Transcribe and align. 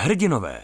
Hrdinové. 0.00 0.60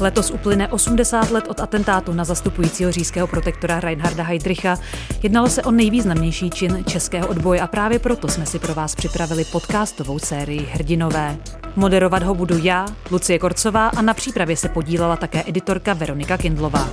Letos 0.00 0.30
uplyne 0.30 0.68
80 0.68 1.30
let 1.30 1.44
od 1.48 1.60
atentátu 1.60 2.12
na 2.12 2.24
zastupujícího 2.24 2.92
říšského 2.92 3.26
protektora 3.26 3.80
Reinharda 3.80 4.22
Heydricha. 4.22 4.76
Jednalo 5.22 5.48
se 5.48 5.62
o 5.62 5.70
nejvýznamnější 5.70 6.50
čin 6.50 6.84
českého 6.88 7.28
odboje 7.28 7.60
a 7.60 7.66
právě 7.66 7.98
proto 7.98 8.28
jsme 8.28 8.46
si 8.46 8.58
pro 8.58 8.74
vás 8.74 8.94
připravili 8.94 9.44
podcastovou 9.44 10.18
sérii 10.18 10.68
Hrdinové. 10.72 11.36
Moderovat 11.76 12.22
ho 12.22 12.34
budu 12.34 12.58
já, 12.58 12.86
Lucie 13.10 13.38
Korcová 13.38 13.88
a 13.88 14.02
na 14.02 14.14
přípravě 14.14 14.56
se 14.56 14.68
podílela 14.68 15.16
také 15.16 15.44
editorka 15.46 15.94
Veronika 15.94 16.36
Kindlová. 16.36 16.90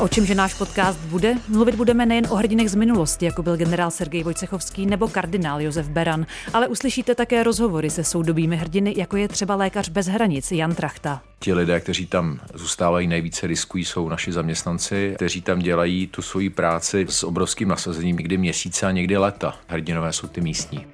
O 0.00 0.08
čemže 0.08 0.34
náš 0.34 0.54
podcast 0.54 1.00
bude? 1.00 1.34
Mluvit 1.48 1.74
budeme 1.74 2.06
nejen 2.06 2.26
o 2.30 2.36
hrdinech 2.36 2.70
z 2.70 2.74
minulosti, 2.74 3.24
jako 3.24 3.42
byl 3.42 3.56
generál 3.56 3.90
Sergej 3.90 4.22
Vojcechovský 4.22 4.86
nebo 4.86 5.08
kardinál 5.08 5.60
Josef 5.60 5.88
Beran, 5.88 6.26
ale 6.52 6.68
uslyšíte 6.68 7.14
také 7.14 7.42
rozhovory 7.42 7.90
se 7.90 8.04
soudobými 8.04 8.56
hrdiny, 8.56 8.94
jako 8.96 9.16
je 9.16 9.28
třeba 9.28 9.54
lékař 9.54 9.88
bez 9.88 10.06
hranic 10.06 10.52
Jan 10.52 10.74
Trachta. 10.74 11.22
Ti 11.38 11.52
lidé, 11.52 11.80
kteří 11.80 12.06
tam 12.06 12.40
zůstávají 12.54 13.06
nejvíce 13.08 13.46
riskují, 13.46 13.84
jsou 13.84 14.08
naši 14.08 14.32
zaměstnanci, 14.32 15.12
kteří 15.16 15.42
tam 15.42 15.58
dělají 15.58 16.06
tu 16.06 16.22
svoji 16.22 16.50
práci 16.50 17.06
s 17.08 17.24
obrovským 17.24 17.68
nasazením, 17.68 18.16
někdy 18.16 18.36
měsíce 18.36 18.86
a 18.86 18.90
někdy 18.90 19.16
leta. 19.16 19.54
Hrdinové 19.66 20.12
jsou 20.12 20.26
ty 20.26 20.40
místní. 20.40 20.86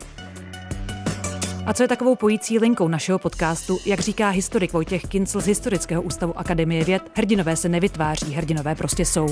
A 1.67 1.73
co 1.75 1.83
je 1.83 1.89
takovou 1.89 2.17
pojící 2.17 2.59
linkou 2.59 2.89
našeho 2.89 3.19
podcastu, 3.19 3.79
jak 3.87 4.01
říká 4.01 4.29
historik 4.29 4.73
Vojtěch 4.73 5.03
Kincl 5.03 5.41
z 5.41 5.47
Historického 5.47 6.03
ústavu 6.03 6.39
Akademie 6.39 6.85
věd, 6.85 7.03
hrdinové 7.17 7.57
se 7.57 7.69
nevytváří, 7.69 8.35
hrdinové 8.35 8.75
prostě 8.75 9.05
jsou. 9.05 9.27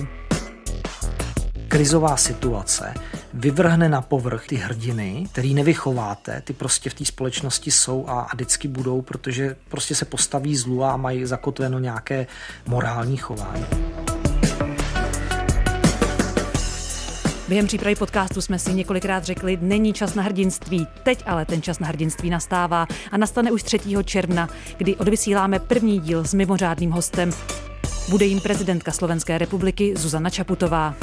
Krizová 1.69 2.17
situace 2.17 2.95
vyvrhne 3.35 3.89
na 3.89 4.03
povrch 4.03 4.47
ty 4.47 4.57
hrdiny, 4.57 5.27
který 5.33 5.55
nevychováte, 5.55 6.43
ty 6.45 6.53
prostě 6.53 6.91
v 6.91 6.95
té 6.95 7.05
společnosti 7.05 7.71
jsou 7.71 8.09
a, 8.09 8.21
a 8.21 8.35
vždycky 8.35 8.69
budou, 8.69 9.03
protože 9.03 9.57
prostě 9.69 9.95
se 9.95 10.05
postaví 10.05 10.57
zlu 10.57 10.85
a 10.85 10.97
mají 10.97 11.27
zakotveno 11.27 11.79
nějaké 11.79 12.27
morální 12.67 13.17
chování. 13.17 13.67
Během 17.53 17.67
přípravy 17.67 17.95
podcastu 17.95 18.41
jsme 18.41 18.59
si 18.59 18.75
několikrát 18.75 19.25
řekli, 19.25 19.59
není 19.61 19.93
čas 19.93 20.15
na 20.15 20.23
hrdinství. 20.23 20.87
Teď 21.03 21.23
ale 21.27 21.45
ten 21.45 21.63
čas 21.63 21.79
na 21.79 21.87
hrdinství 21.87 22.31
nastává 22.31 22.87
a 23.11 23.17
nastane 23.17 23.53
už 23.53 23.63
3. 23.63 23.79
června, 24.05 24.49
kdy 24.77 24.97
odvysíláme 24.97 25.59
první 25.59 26.01
díl 26.01 26.25
s 26.25 26.35
mimořádným 26.35 26.91
hostem. 26.91 27.31
Bude 28.11 28.25
jim 28.25 28.41
prezidentka 28.41 28.93
Slovenské 28.93 29.39
republiky 29.39 29.95
Zuzana 29.97 30.31
Čaputová. 30.31 30.95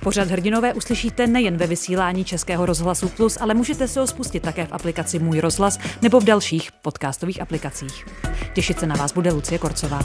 Pořad 0.00 0.28
Hrdinové 0.28 0.74
uslyšíte 0.74 1.26
nejen 1.26 1.56
ve 1.56 1.66
vysílání 1.66 2.24
Českého 2.24 2.66
rozhlasu 2.66 3.08
Plus, 3.08 3.38
ale 3.40 3.54
můžete 3.54 3.88
se 3.88 4.00
ho 4.00 4.06
spustit 4.06 4.42
také 4.42 4.66
v 4.66 4.72
aplikaci 4.72 5.18
Můj 5.18 5.40
rozhlas 5.40 5.78
nebo 6.02 6.20
v 6.20 6.24
dalších 6.24 6.72
podcastových 6.72 7.42
aplikacích. 7.42 8.06
Těšit 8.52 8.80
se 8.80 8.86
na 8.86 8.96
vás 8.96 9.12
bude 9.12 9.32
Lucie 9.32 9.58
Korcová. 9.58 10.00